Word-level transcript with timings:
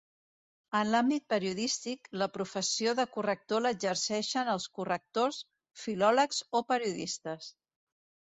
En 0.77 0.87
l'àmbit 0.93 1.25
periodístic, 1.33 2.09
la 2.21 2.27
professió 2.37 2.93
de 3.01 3.05
corrector 3.17 3.61
l'exerceixen 3.67 4.51
els 4.55 4.67
correctors, 4.79 5.43
filòlegs 5.83 6.43
o 6.59 6.65
periodistes. 6.73 7.53